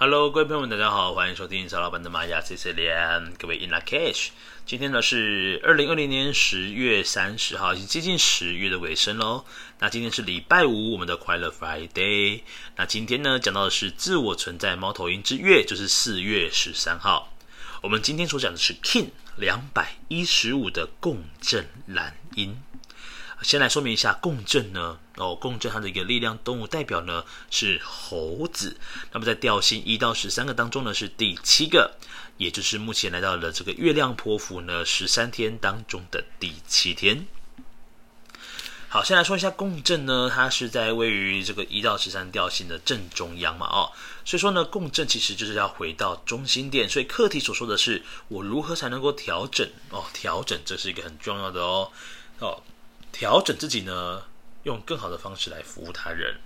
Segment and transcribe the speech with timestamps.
[0.00, 4.28] Hello，各位朋友们，大家好，欢迎收听曹老板的玛雅 C C 连，各位 In Lak'ech，
[4.64, 9.44] 今天呢是二零二零年十月三十号，已经接近十月的尾声喽。
[9.80, 12.42] 那今天是礼拜五，我们的快乐 Friday。
[12.76, 17.34] 那今天呢讲到的是自我存在猫头鹰之月，就是四月十三号。
[17.82, 22.56] 我们今天所讲的是 King 两百一十五的共振蓝鹰。
[23.42, 28.76] 先来说明一下共振呢，哦，共振它的一个力量动物代表呢是猴子，
[29.12, 31.96] 那么在调性一到十三个当中呢是第七个，
[32.36, 37.26] 也就是目前来到了这个月亮波符呢十三天当中的第七天。
[38.88, 43.92] 好，先来说一下共振呢，它是在位于这个一到十三调性的正中央嘛，哦，
[44.24, 51.92] 所以说呢共振其实就是要回到中心点，所以课题所说的是我如何才能够调整哦，调整这是一个很重要的哦，
[52.40, 52.62] 哦。
[53.12, 54.24] 调整自己呢，
[54.62, 56.36] 用更好的方式来服务他人，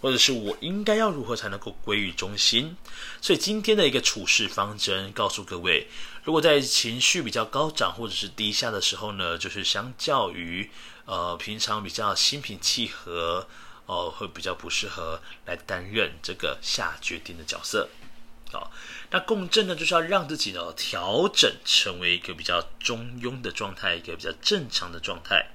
[0.00, 2.76] 或者是我应该要如何才能够归于中心？
[3.20, 5.88] 所以今天的一个处事方针，告诉各位，
[6.24, 10.70] 如果在情绪比较高涨或者是低下的时候呢，就是相较于
[11.04, 13.46] 呃平常比较心平气和，
[13.86, 17.88] 哦、呃，会比较不适合来担任这个下决定的角色。
[18.52, 18.70] 好，
[19.10, 25.50] 那共振呢，就是要让自己呢调整成为一个比较中庸的状态，一个比较正常的状态。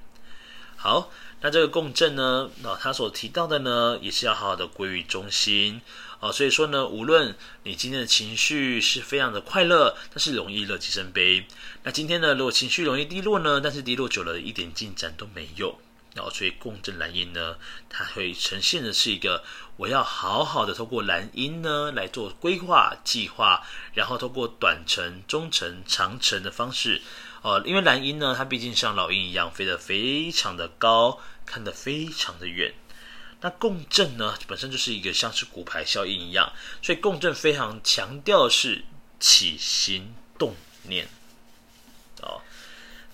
[0.80, 1.11] 好，
[1.42, 5.81] 那这个共振呢，那他所提到的呢，也是要好好的归于中心
[6.19, 6.31] 哦。
[6.31, 11.45] 所以说呢，无论你今天的情绪是非常的快乐，但是容易乐极生悲。
[11.84, 15.80] 那今天呢，如果情绪容易低落呢，但是低落久了，一点进展都没有。
[16.18, 19.44] 然后，所以共振蓝鹰呢，它会呈现的是一个，
[19.76, 27.04] 我要好好的透过蓝鹰呢来做规划计划，然后透过短程、中程、长程的方式。
[27.44, 32.74] 哦，因为蓝鹰呢，它毕竟像老鹰一样飞得非常的高，看得非常的远。
[33.42, 38.84] 那共振呢，本身就是一个像是骨牌效应一样，所以共振非常强调的是
[39.20, 41.08] 起心动念。
[42.24, 42.42] 哦，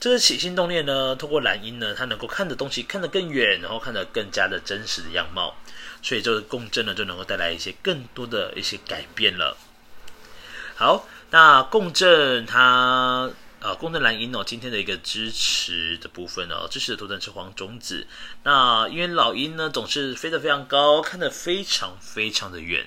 [0.04, 5.56] 这个起心动念呢，通过蓝鹰呢，它能够看的东西看得更远，然后看得更加的真实的样貌，
[6.02, 9.56] 所以这个共振呢，就能够带来一些更多的一些改变了。
[10.76, 13.32] 好，那共振它。
[13.62, 18.06] 啊，共振蓝鹰哦，今天的一个支持的部分哦，支持的图腾是黄种子。
[18.44, 22.86] 那因为老鹰呢，总是飞得非常高，看得非常非常的远。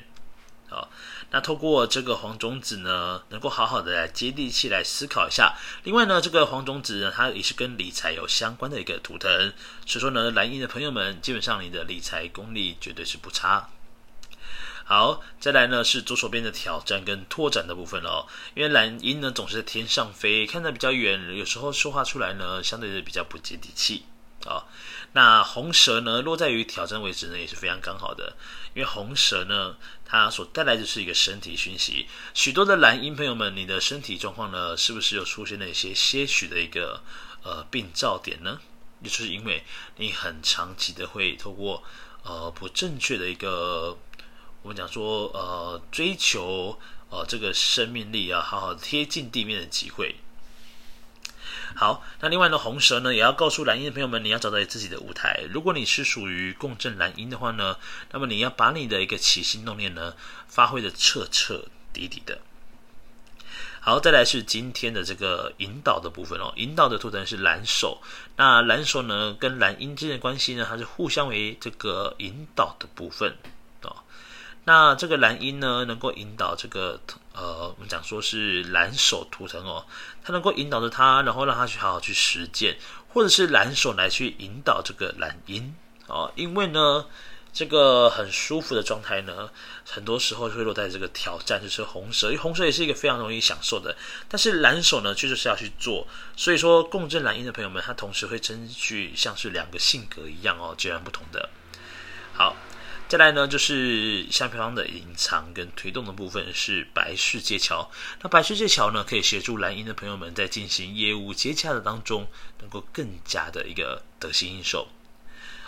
[0.69, 0.91] 好，
[1.31, 5.55] 那透过这个黄种子呢，能够好好的来接地气来思考一下。
[5.85, 9.53] 另外呢，这个黄种子呢，它也是跟理财有相关的一个图腾，
[9.87, 13.69] 所以说呢，蓝鹰的朋友们，基本上你的理财功力绝对是不差。
[14.85, 18.27] 好，再来呢是左手边的挑战跟拓展的部分哦。
[18.55, 24.05] 因为蓝鹰呢总是在天上飞，看得比较远，有时候说话出来呢相对的比较不接地气
[24.47, 24.65] 啊、
[25.13, 28.37] 那红蛇呢落在于挑战位置呢也是非常刚好的，
[28.75, 32.07] 因为红蛇呢它所带来的是一个身体讯息。
[32.33, 37.03] 许多的蓝鹰朋友们，你的身体状况呢是不是有出现了一些些许的一个
[37.43, 38.61] 呃病灶点呢？
[39.03, 39.65] 也就是因为
[39.97, 41.83] 你很长期的会透过
[42.23, 43.99] 呃不正确的一个。
[44.63, 46.77] 我们讲说，呃，追求
[47.09, 50.17] 呃这个生命力啊，好好贴近地面的机会。
[51.75, 55.43] 好，那另外呢，红蛇呢也要告诉蓝鹰的朋友们，你要找到自己的舞台。
[55.51, 57.77] 如果你是属于共振蓝鹰的话呢，
[58.13, 60.15] 那么你要把你的一个起心动念呢，
[60.49, 62.39] 发挥的彻彻底底的。
[63.81, 66.53] 好，再来是今天的这个引导的部分哦。
[66.57, 68.03] 引导的图腾是蓝手，
[68.37, 73.37] 那蓝手呢跟蓝鹰之间的关系呢，它是互相为这个引导的部分。
[74.69, 77.01] 那这个蓝鹰呢，能够引导这个
[77.33, 79.87] 呃，我们讲说是蓝手图腾哦，
[80.25, 82.77] 它能够引导着他，然后让他去好好去实践，
[83.09, 85.73] 或者是蓝手来去引导这个蓝鹰
[86.09, 87.07] 哦，因为呢，
[87.53, 89.49] 这个很舒服的状态呢，
[89.89, 93.97] 很多时候会落在这个挑战，就是红蛇，因为红蛇也是一个非常容易享受的，
[94.29, 96.05] 但是蓝手呢，确实是要去做，
[96.37, 101.49] 所以说共振蓝音的朋友们，他同时会争取像是两个性格一样哦，截然不同的，
[102.35, 102.57] 好。
[103.09, 107.89] 再来呢，就是下方的隐藏跟推动的部分是白世界桥。
[108.21, 112.27] 那白世界桥呢，可以协助蓝鹰的朋友们在进行业务接洽的当中，
[112.59, 114.89] 能够更加的一个得心应手。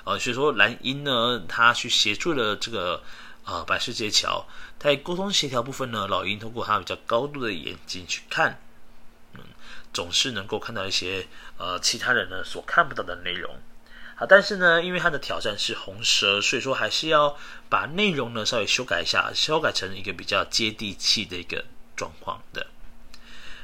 [0.02, 3.04] 呃，所以说蓝鹰呢，他去协助了这个
[3.44, 4.44] 呃白世界桥，
[4.80, 8.60] 在沟通协调部分呢，老鹰通过它比较高度的眼睛去看，
[9.34, 9.40] 嗯，
[9.92, 13.60] 总是能够看到一些呃其他人呢所看不到的内容。
[14.18, 17.36] 好，但是呢，因为它的挑战是红蛇，所以说还是要
[17.68, 22.66] 把内容呢稍微修改一下，修改成一个比较接地气的一个状况的。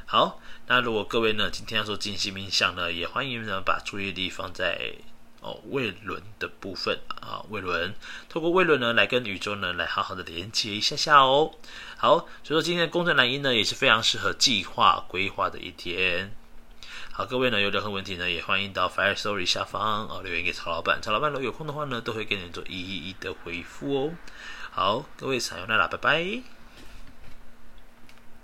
[0.06, 4.92] 好，那如果各位呢今天要做静心冥想呢，也欢迎呢把注意力放在
[5.40, 7.92] 哦，卫伦的部分啊，卫伦
[8.28, 11.50] 透过卫伦呢来跟宇宙呢来好好的连接一下下哦。
[11.96, 16.32] 好，所以说今天的公正蓝鹰呢也是非常适合计划规划的一天。
[17.16, 24.10] 好，各位呢有任何问题呢也欢迎到 Fire Story 下方哦留言给曹老板，曹老板如果有空的话呢都会给你做一一一的回复哦。
[24.72, 26.42] 好，各位撒油那拉，拜拜。